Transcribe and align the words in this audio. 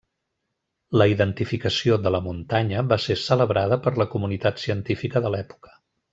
La 1.01 1.05
identificació 1.11 1.97
de 2.05 2.13
la 2.15 2.21
muntanya 2.29 2.83
va 2.93 2.99
ser 3.05 3.19
celebrada 3.25 3.79
per 3.85 3.95
la 4.03 4.09
comunitat 4.15 4.65
científica 4.65 5.25
de 5.29 5.35
l'època. 5.37 5.77